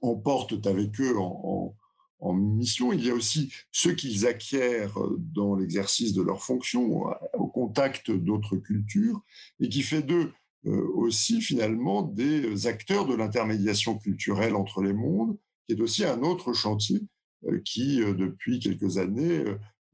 [0.00, 1.74] emportent avec eux en,
[2.18, 7.46] en mission, il y a aussi ceux qu'ils acquièrent dans l'exercice de leurs fonctions, au
[7.46, 9.20] contact d'autres cultures,
[9.60, 10.32] et qui fait d'eux
[10.66, 16.22] euh, aussi finalement des acteurs de l'intermédiation culturelle entre les mondes, qui est aussi un
[16.22, 17.02] autre chantier
[17.46, 19.44] euh, qui, euh, depuis quelques années,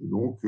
[0.01, 0.41] donc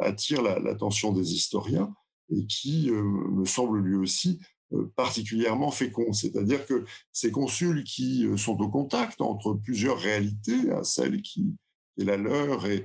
[0.00, 1.94] attire l'attention des historiens
[2.30, 4.53] et qui me semble lui aussi euh,
[4.96, 6.12] particulièrement fécond.
[6.12, 11.54] C'est-à-dire que ces consuls qui euh, sont au contact entre plusieurs réalités, hein, celle qui
[11.98, 12.84] est la leur et,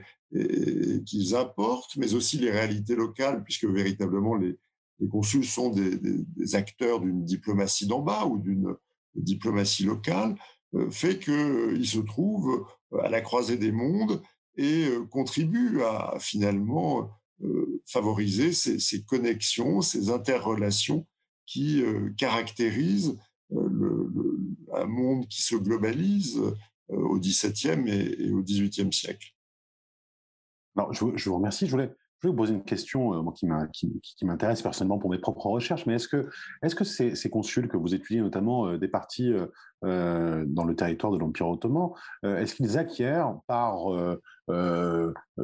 [1.07, 4.59] qu'ils apportent, mais aussi les réalités locales, puisque véritablement les,
[5.09, 8.75] consuls sont des, acteurs d'une diplomatie d'en bas ou d'une
[9.15, 10.35] diplomatie locale,
[10.75, 12.67] euh, fait qu'ils se trouvent
[13.01, 14.21] à la croisée des mondes
[14.55, 17.09] et contribuent à finalement
[17.85, 21.07] favoriser ces connexions, ces interrelations
[21.49, 23.17] qui euh, caractérise
[23.53, 24.37] euh,
[24.75, 26.53] un monde qui se globalise euh,
[26.95, 29.33] au XVIIe et, au XVIIIe siècle.
[30.77, 31.65] Alors, je, je, vous remercie.
[31.65, 35.47] Je voulais, je vais vous poser une question euh, qui, m'intéresse personnellement pour mes propres
[35.47, 36.29] recherches, mais est-ce que,
[36.61, 39.33] que ces, consuls que vous étudiez, notamment euh, des parties
[39.85, 41.91] euh, dans le territoire de l'Empire ottoman,
[42.23, 43.87] est-ce qu'ils acquièrent par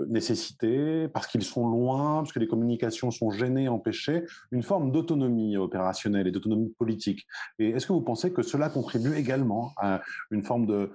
[0.10, 5.56] nécessité, parce qu'ils sont loin, parce que les communications sont gênées, empêchées, une forme d'autonomie
[5.56, 7.26] opérationnelle et d'autonomie politique?
[7.60, 10.92] Et est-ce que vous pensez que cela contribue également à une forme de,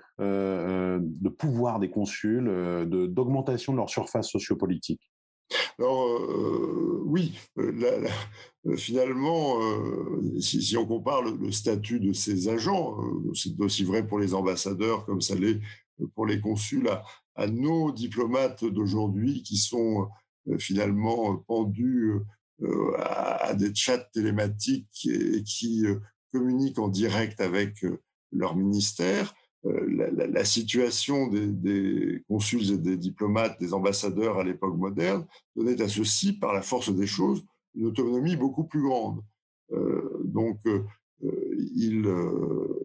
[1.39, 2.45] pouvoir des consuls,
[2.87, 5.01] d'augmentation de leur surface sociopolitique?
[5.81, 8.07] Alors euh, oui, euh,
[8.67, 9.59] euh, finalement,
[10.39, 12.99] si, on compare le, statut de ces agents,
[13.35, 15.59] c'est aussi vrai pour les ambassadeurs comme ça l'est
[16.15, 16.91] pour les consuls,
[17.35, 20.09] à, nos diplomates d'aujourd'hui qui sont
[20.59, 22.13] finalement pendus
[22.99, 25.85] à, des chats télématiques et qui
[26.31, 27.87] communiquent en direct avec
[28.33, 29.35] leur ministère.
[29.67, 35.89] Euh, la, situation des, consuls et des diplomates, des ambassadeurs à l'époque moderne, donnait à
[35.89, 37.45] ceux-ci, par la force des choses,
[37.75, 39.21] une autonomie beaucoup plus grande.
[39.73, 40.83] Euh, donc, euh,
[41.75, 42.07] ils,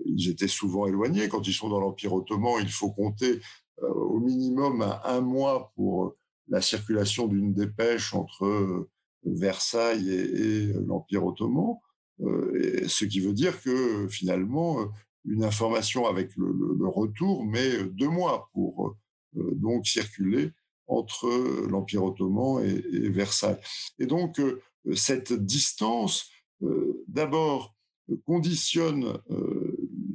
[0.06, 1.30] ils, étaient souvent éloignés.
[1.30, 3.40] Quand ils sont dans l'Empire ottoman, il faut compter
[3.82, 6.16] au minimum un mois pour
[6.50, 8.90] la circulation d'une dépêche entre
[9.24, 11.78] Versailles et, l'Empire ottoman,
[12.20, 14.80] ce qui veut dire que finalement,
[15.28, 18.96] une information avec le, retour met deux mois pour
[19.34, 20.52] donc circuler
[20.88, 21.28] entre
[21.68, 23.60] l'Empire ottoman et, Versailles.
[24.00, 24.40] Et donc,
[24.94, 26.30] cette distance,
[27.08, 27.76] d'abord,
[28.26, 29.18] conditionne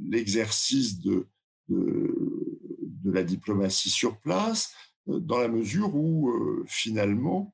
[0.09, 1.27] l'exercice de,
[1.67, 4.73] de, la diplomatie sur place,
[5.05, 6.31] dans la mesure où,
[6.67, 7.53] finalement,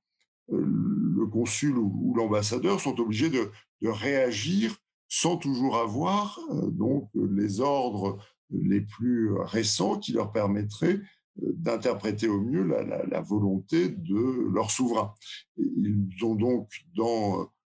[0.50, 3.50] le consul ou, l'ambassadeur sont obligés de,
[3.82, 4.76] réagir
[5.10, 6.40] sans toujours avoir
[6.72, 8.18] donc les ordres
[8.50, 11.00] les plus récents qui leur permettraient
[11.42, 15.14] d'interpréter au mieux la, volonté de leur souverain.
[15.58, 16.70] Ils ont donc,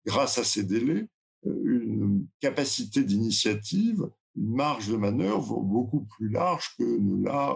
[0.06, 1.08] grâce à ces délais,
[1.44, 7.54] une capacité d'initiative, une marge de manœuvre beaucoup plus large que ne l'a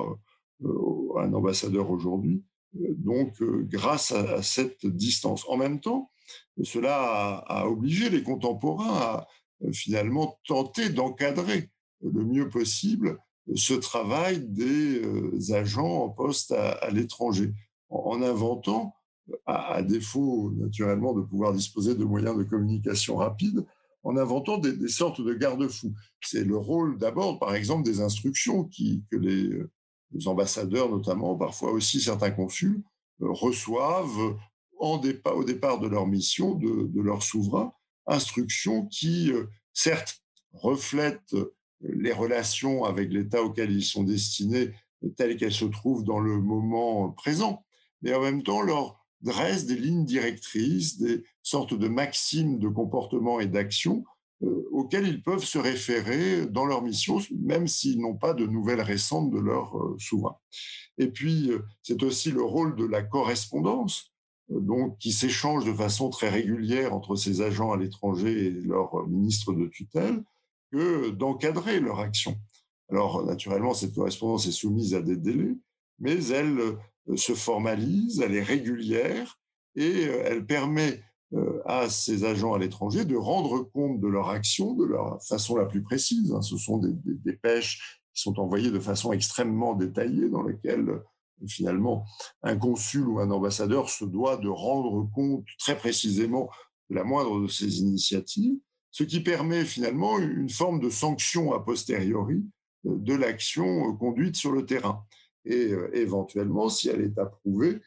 [0.64, 2.42] euh, un ambassadeur aujourd'hui.
[2.72, 5.44] Donc, euh, grâce à, cette distance.
[5.48, 6.10] En même temps,
[6.62, 9.24] cela a, obligé les contemporains à euh,
[9.72, 11.70] finalement tenter d'encadrer
[12.02, 13.18] le mieux possible
[13.54, 17.52] ce travail des euh, agents en poste à, l'étranger,
[17.90, 18.94] en, inventant,
[19.46, 23.64] à, défaut naturellement de pouvoir disposer de moyens de communication rapides,
[24.02, 25.94] en inventant des, sortes de garde-fous.
[26.20, 29.62] C'est le rôle d'abord, par exemple, des instructions que les,
[30.26, 32.82] ambassadeurs, notamment, parfois aussi certains consuls,
[33.20, 34.36] euh, reçoivent
[34.78, 37.72] au départ de leur mission de leur souverain,
[38.06, 41.34] instructions qui, euh, certes, reflètent
[41.80, 44.70] les relations avec l'État auquel ils sont destinés
[45.16, 47.64] telles qu'elles se trouvent dans le moment présent,
[48.02, 53.40] mais en même temps leur dresse des lignes directrices, des sortes de maximes de comportement
[53.40, 54.04] et d'action
[54.42, 58.82] euh, auxquelles ils peuvent se référer dans leur mission, même s'ils n'ont pas de nouvelles
[58.82, 60.36] récentes de leur euh, souverain.
[60.98, 64.13] Et puis, euh, c'est aussi le rôle de la correspondance,
[64.48, 69.52] donc qui s'échange de façon très régulière entre ces agents à l'étranger et leur ministre
[69.52, 70.22] de tutelle,
[70.72, 72.36] d'encadrer leur action.
[72.90, 75.54] Alors, naturellement, cette correspondance est soumise à des délais,
[75.98, 79.38] mais elle euh, se formalise, elle est régulière
[79.76, 81.02] et euh, elle permet
[81.32, 85.56] euh, à ces agents à l'étranger de rendre compte de leur action de leur façon
[85.56, 86.32] la plus précise.
[86.32, 86.42] Hein.
[86.42, 91.02] Ce sont des, dépêches qui sont envoyées de façon extrêmement détaillée, dans lesquelles
[91.48, 92.04] finalement
[92.42, 96.50] un consul ou un ambassadeur se doit de rendre compte très précisément
[96.90, 98.58] de la moindre de ces initiatives
[98.94, 102.44] ce qui permet finalement une forme de sanction a posteriori
[102.86, 105.04] euh, de l'action euh, conduite sur le terrain.
[105.44, 107.80] Et euh, éventuellement, si elle est approuvée,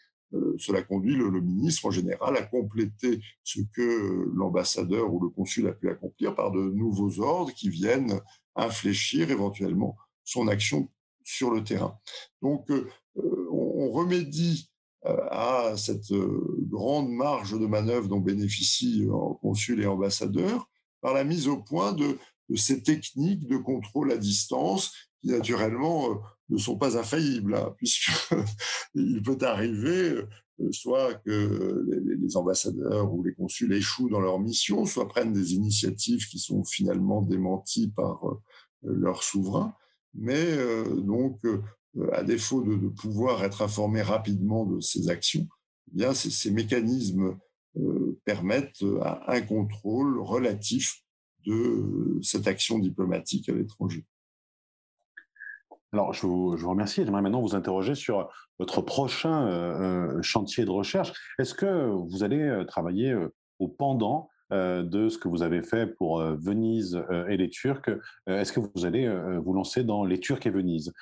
[0.57, 5.71] cela conduit le, ministre en général à compléter ce que l'ambassadeur ou le consul a
[5.71, 8.19] pu accomplir par de nouveaux ordres qui viennent
[8.57, 10.89] infléchir éventuellement son action
[11.27, 11.97] sur le terrain.
[12.41, 12.69] Donc,
[13.15, 14.69] on remédie
[15.03, 16.11] à cette
[16.69, 19.07] grande marge de manœuvre dont bénéficient
[19.41, 20.67] consul et ambassadeur
[21.01, 22.17] par la mise au point de,
[22.55, 26.15] ces techniques de contrôle à distance qui naturellement euh,
[26.49, 30.15] ne sont pas infaillibles, hein, puisqu'il peut arriver
[30.59, 35.53] euh, soit que les, ambassadeurs ou les consuls échouent dans leur mission, soit prennent des
[35.53, 38.39] initiatives qui sont finalement démenties par euh,
[38.83, 39.75] leur souverain,
[40.17, 40.57] mais
[40.97, 41.39] donc
[42.11, 45.47] à défaut de, pouvoir être informés rapidement de ces actions,
[45.89, 47.37] eh bien ces mécanismes
[48.25, 48.83] permettent
[49.27, 51.01] un contrôle relatif
[51.45, 54.05] de cette action diplomatique à l'étranger.
[55.93, 57.03] Alors, je vous, remercie.
[57.05, 61.13] J'aimerais maintenant vous interroger sur votre prochain chantier de recherche.
[61.39, 63.15] Est-ce que vous allez travailler
[63.59, 67.89] au pendant de ce que vous avez fait pour Venise et les Turcs
[68.27, 69.09] Est-ce que vous allez
[69.43, 70.93] vous lancer dans les Turcs et Venise,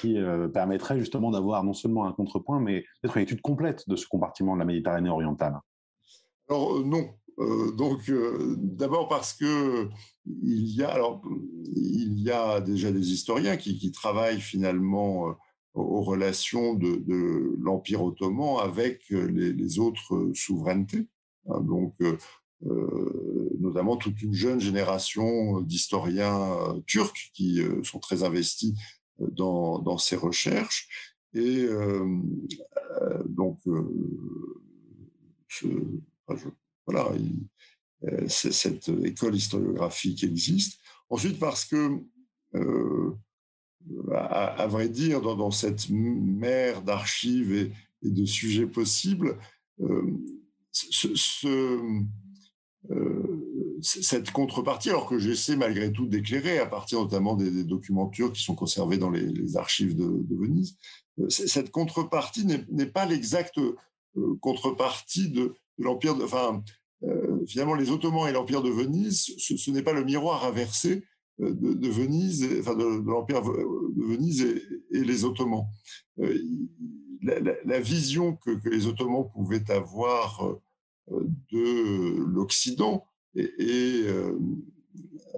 [0.00, 0.18] qui
[0.52, 4.54] permettrait justement d'avoir non seulement un contrepoint, mais peut-être une étude complète de ce compartiment
[4.54, 5.60] de la Méditerranée orientale?
[6.48, 7.14] Alors euh, non.
[7.40, 9.88] Euh, donc euh, d'abord parce que
[10.24, 11.20] il y a alors
[11.74, 15.34] il y a déjà des historiens qui, travaillent finalement
[15.74, 21.08] aux relations de, l'Empire ottoman avec les, autres souverainetés.
[21.48, 21.60] Hein.
[21.60, 21.94] donc
[22.62, 28.74] notamment toute une jeune génération d'historiens turcs qui sont très investis
[29.18, 30.88] dans, ces recherches.
[31.34, 31.66] Et
[33.26, 33.58] donc,
[36.86, 37.12] voilà,
[38.04, 40.80] euh, cette école historiographique existe.
[41.08, 42.00] Ensuite, parce que,
[42.54, 43.12] euh,
[44.12, 47.72] à, vrai dire, dans, cette mer d'archives et,
[48.02, 49.38] de sujets possibles,
[49.80, 50.02] euh,
[53.82, 58.42] cette contrepartie, alors que j'essaie malgré tout d'éclairer à partir notamment des, documents turcs qui
[58.42, 60.76] sont conservés dans les, archives de, Venise,
[61.28, 63.60] cette contrepartie n'est pas l'exacte
[64.40, 66.16] contrepartie de, l'empire.
[66.22, 66.62] Enfin,
[67.46, 71.04] finalement, les Ottomans et l'empire de Venise, ce, n'est pas le miroir inversé
[71.38, 75.66] de, Venise, enfin de, l'empire de Venise et, les Ottomans.
[77.22, 80.58] La, vision que, les Ottomans pouvaient avoir
[81.08, 84.38] de l'Occident et, euh,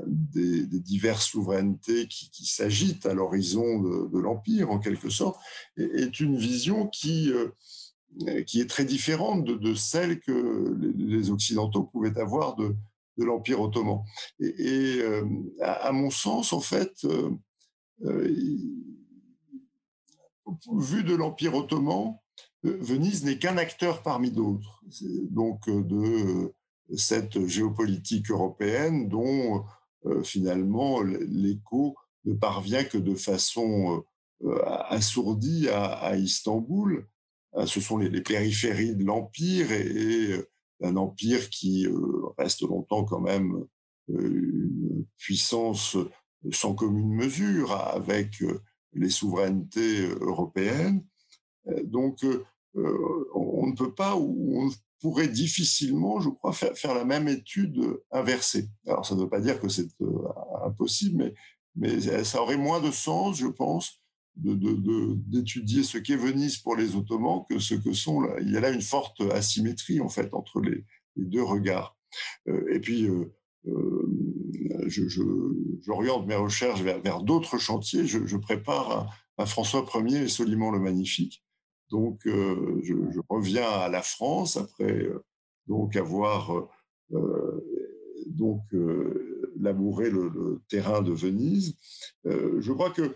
[0.06, 5.40] des, diverses souverainetés qui, s'agitent à l'horizon de, l'Empire, en quelque sorte,
[5.76, 12.18] est, une vision qui, euh, qui est très différente de, celle que les, Occidentaux pouvaient
[12.18, 12.76] avoir de,
[13.18, 14.02] l'Empire ottoman.
[14.40, 15.24] Et, euh,
[15.60, 17.06] à, mon sens, en fait,
[20.72, 22.18] vu de l'Empire ottoman,
[22.62, 24.82] Venise n'est qu'un acteur parmi d'autres.
[25.30, 26.52] Donc, de
[26.94, 29.64] cette géopolitique européenne dont
[30.06, 34.04] euh, finalement l'écho ne parvient que de façon
[34.44, 37.06] euh, assourdie à, Istanbul.
[37.54, 40.44] Euh, ce sont les, périphéries de l'empire et,
[40.82, 41.88] un empire qui
[42.36, 43.64] reste longtemps quand même
[44.08, 45.96] une puissance
[46.52, 48.44] sans commune mesure avec
[48.92, 51.02] les souverainetés européennes.
[51.84, 52.24] Donc,
[52.74, 58.68] on ne peut pas ou pourrait difficilement, je crois, faire, la même étude inversée.
[58.86, 60.28] Alors, ça ne veut pas dire que c'est euh,
[60.64, 61.34] impossible, mais,
[61.76, 64.00] mais ça aurait moins de sens, je pense,
[64.36, 68.26] d'étudier ce qu'est Venise pour les Ottomans que ce que sont.
[68.40, 70.84] il y a là une forte asymétrie, en fait, entre les,
[71.16, 71.96] deux regards.
[72.48, 73.32] Euh, et puis, euh,
[75.82, 78.06] j'oriente mes recherches vers, d'autres chantiers.
[78.06, 81.44] Je, prépare un, François Ier et Soliman le Magnifique,
[81.90, 82.94] donc, euh, je,
[83.28, 85.24] reviens à la France après euh,
[85.68, 86.68] donc avoir
[87.12, 87.92] euh,
[88.26, 88.62] donc
[89.58, 91.76] labouré le, terrain de Venise.
[92.24, 93.14] je crois que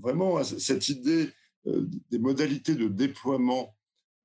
[0.00, 1.28] vraiment cette idée
[1.64, 3.74] des modalités de déploiement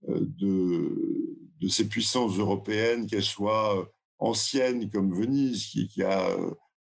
[0.08, 3.90] de, de ces puissances européennes, qu'elles soient
[4.20, 6.36] anciennes comme Venise, qui a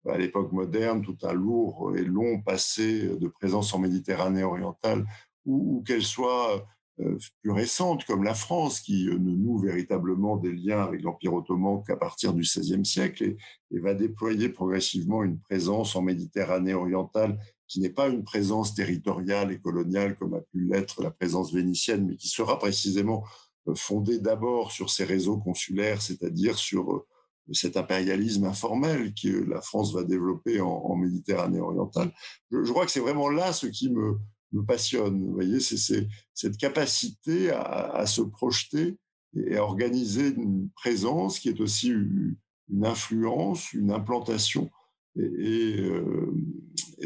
[0.05, 5.05] à l'époque moderne tout un lourd et long passé de présence en Méditerranée orientale,
[5.47, 6.67] ou, qu'elle soit
[6.99, 11.33] euh, plus récente, comme la France, qui euh, ne noue véritablement des liens avec l'Empire
[11.33, 13.35] ottoman qu'à partir du XVIe siècle
[13.71, 19.51] et, va déployer progressivement une présence en Méditerranée orientale qui n'est pas une présence territoriale
[19.51, 23.23] et coloniale comme a pu l'être la présence vénitienne, mais qui sera précisément
[23.67, 27.05] euh, fondée d'abord sur ces réseaux consulaires, c'est-à-dire sur
[27.51, 32.11] cet impérialisme informel que la France va développer en, Méditerranée orientale.
[32.51, 34.17] Je crois que c'est vraiment là ce qui me,
[34.51, 35.23] me passionne.
[35.23, 38.97] Vous voyez, c'est cette capacité à, se projeter
[39.35, 44.69] et à organiser une présence qui est aussi une influence, une implantation.
[45.15, 46.33] Et, euh,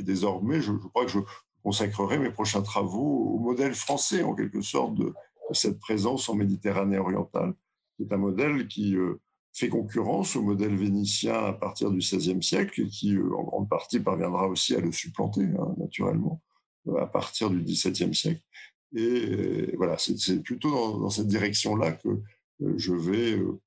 [0.02, 1.20] désormais, je, crois que je
[1.64, 5.14] consacrerai mes prochains travaux au modèle français, en quelque sorte, de,
[5.54, 7.54] cette présence en Méditerranée orientale.
[8.00, 9.20] C'est un modèle qui euh,
[9.54, 13.70] fait concurrence au modèle vénitien à partir du XVIe siècle et qui, euh, en grande
[13.70, 16.42] partie, parviendra aussi à le supplanter, hein, naturellement
[17.00, 18.42] à partir du XVIIe siècle.
[18.96, 20.70] Et euh, voilà, c'est plutôt
[21.00, 23.60] dans, cette direction-là que euh, je vais euh,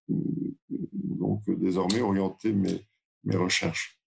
[0.93, 2.87] donc désormais orienter mes,
[3.25, 3.99] mes recherches.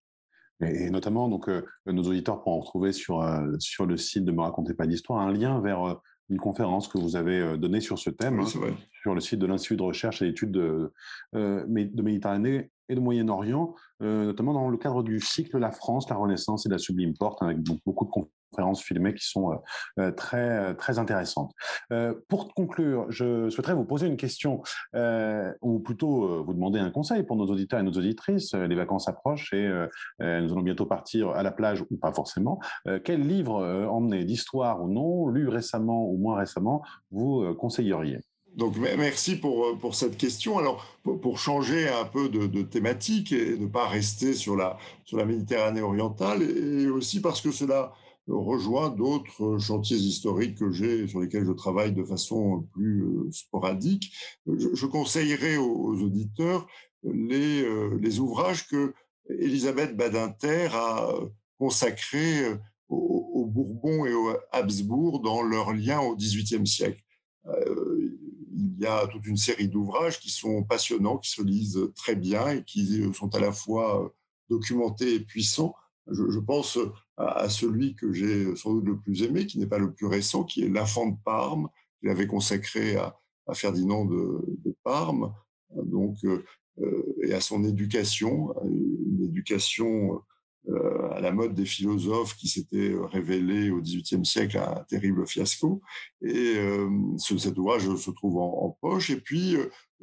[0.62, 1.50] Et, notamment, donc,
[1.86, 3.24] nos auditeurs pourront retrouver sur,
[3.60, 7.16] sur le site de Me racontez pas d'histoire un lien vers une conférence que vous
[7.16, 10.50] avez donnée sur ce thème, hein, sur le site de l'Institut de recherche et d'études
[10.50, 10.92] de,
[11.34, 16.66] de Méditerranée et de Moyen-Orient, notamment dans le cadre du cycle La France, la Renaissance
[16.66, 18.37] et la Sublime Porte, avec beaucoup de conférences
[18.82, 19.56] filmées qui sont euh,
[20.00, 21.52] euh, très, très intéressantes.
[21.92, 24.62] Euh, pour conclure, je souhaiterais vous poser une question,
[25.62, 28.54] ou plutôt vous demander un conseil pour nos auditeurs et nos auditrices.
[28.54, 29.68] Les vacances approchent et
[30.20, 32.60] nous allons bientôt partir à la plage, ou pas forcément.
[33.04, 36.82] quel livre emmené d'histoire ou non, lu récemment ou moins récemment,
[37.12, 38.20] vous conseilleriez?
[38.56, 40.58] Donc merci pour, pour cette question.
[40.58, 45.18] Alors pour changer un peu de, de, thématique et ne pas rester sur la, sur
[45.18, 47.94] la Méditerranée orientale, et aussi parce que cela
[48.28, 54.14] rejoint d'autres chantiers historiques que j'ai, sur lesquels je travaille de façon plus euh, sporadique.
[54.46, 56.68] Je, conseillerais aux, auditeurs
[57.04, 58.94] les, euh, les, ouvrages que
[59.30, 61.14] Elisabeth Badinter a
[61.58, 62.58] consacrés euh,
[62.90, 67.02] aux, Bourbons et aux Habsbourg dans leur lien au XVIIIe siècle.
[67.46, 72.50] il y a toute une série d'ouvrages qui sont passionnants, qui se lisent très bien
[72.50, 74.14] et qui sont à la fois
[74.50, 75.74] documentés et puissants.
[76.08, 76.78] Je, je pense
[77.18, 80.44] à, celui que j'ai sans doute le plus aimé, qui n'est pas le plus récent,
[80.44, 81.68] qui est L'Enfant de Parme,
[82.00, 83.16] qu'il avait consacré à,
[83.54, 85.34] Ferdinand de, Parme.
[85.76, 86.44] Donc, euh,
[87.24, 90.22] et à son éducation, une éducation
[91.16, 95.82] à la mode des philosophes qui s'était révélée au XVIIIe siècle un terrible fiasco.
[96.22, 96.56] Et
[97.18, 99.10] cet ouvrage se trouve en, poche.
[99.10, 99.56] Et puis,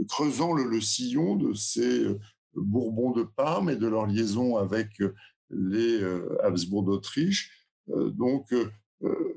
[0.09, 2.07] creusant le, sillon de ces
[2.55, 5.03] Bourbons de Parme et de leur liaison avec
[5.51, 6.01] les
[6.43, 7.69] Habsbourg d'Autriche.
[7.89, 8.53] donc,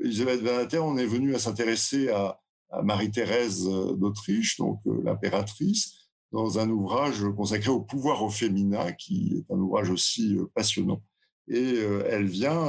[0.01, 2.39] Elisabeth Van on est venu à s'intéresser à,
[2.83, 5.93] Marie-Thérèse d'Autriche, donc l'impératrice,
[6.33, 11.01] dans un ouvrage consacré au pouvoir au féminin, qui est un ouvrage aussi passionnant.
[11.47, 11.75] Et
[12.09, 12.67] elle vient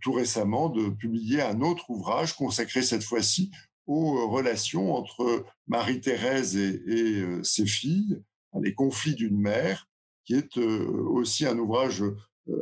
[0.00, 3.50] tout récemment de publier un autre ouvrage consacré cette fois-ci
[3.86, 8.20] aux relations entre Marie-Thérèse et, ses filles,
[8.60, 9.88] les conflits d'une mère,
[10.24, 12.04] qui est aussi un ouvrage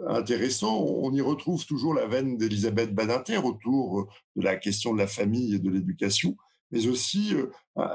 [0.08, 0.84] intéressant.
[0.84, 5.54] On y retrouve toujours la veine d'Elisabeth Badinter autour de la question de la famille
[5.54, 6.36] et de l'éducation,
[6.70, 7.34] mais aussi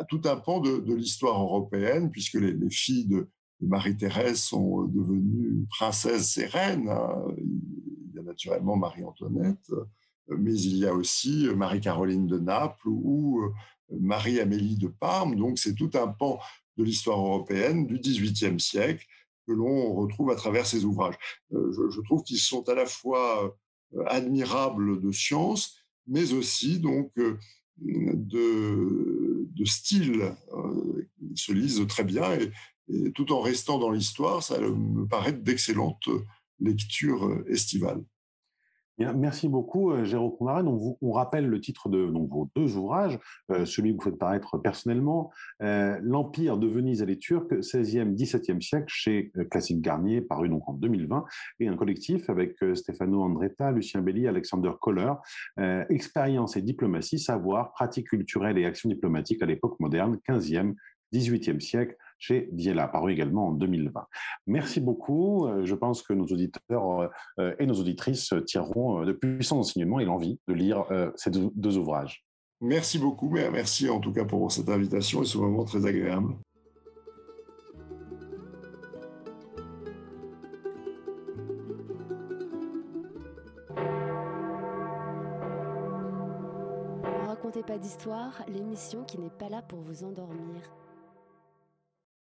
[0.10, 3.30] tout un pan de, l'histoire européenne, puisque les, filles de,
[3.62, 6.90] Marie-Thérèse sont devenues princesses et reines.
[6.90, 7.26] Hein.
[7.38, 9.72] Il y a naturellement Marie-Antoinette,
[10.28, 13.42] mais il y a aussi Marie-Caroline de Naples ou
[13.92, 15.36] Marie-Amélie de Parme.
[15.36, 16.40] Donc c'est tout un pan
[16.78, 19.06] de l'histoire européenne du XVIIIe siècle
[19.46, 21.16] que l'on retrouve à travers ces ouvrages.
[21.54, 23.56] Euh, je, trouve qu'ils sont à la fois
[23.94, 25.78] euh, admirables de science,
[26.08, 27.38] mais aussi donc euh,
[27.78, 30.34] de, de style.
[31.22, 32.38] Ils se lisent très bien
[32.88, 36.08] et tout en restant dans l'histoire, ça me paraît d'excellentes
[36.60, 38.04] lectures estivales
[38.98, 40.64] merci beaucoup, euh, Jérôme Pomaret.
[40.64, 43.20] Donc, on rappelle le titre de vos deux ouvrages,
[43.52, 45.32] euh, celui que vous faites paraître personnellement,
[45.62, 50.68] euh, L'Empire de Venise et les Turcs, 16e, 17e siècle, chez Classique Garnier, paru donc
[50.68, 51.26] en 2020,
[51.60, 55.14] et un collectif avec Stefano Andretta, Lucien Belli, Alexander Kohler,
[55.90, 60.76] Expérience et diplomatie, savoir, pratique culturelle et action diplomatique à l'époque moderne, 15e,
[61.14, 64.06] 18e siècle, chez Viella, paru également en 2020.
[64.48, 65.48] Merci beaucoup.
[65.48, 67.10] Euh, je pense que nos auditeurs
[67.40, 70.86] euh, et nos auditrices tireront euh, de puissants enseignements et l'envie de lire
[71.16, 72.26] ces deux ouvrages.
[72.62, 76.36] Merci beaucoup, merci en tout cas pour cette invitation et ce moment très agréable.
[87.28, 90.62] Racontez pas d'histoire, l'émission qui n'est pas là pour vous endormir.